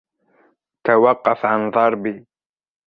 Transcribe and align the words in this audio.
توقف 0.87 1.45
عن 1.45 1.71
ضربي. 1.71 2.25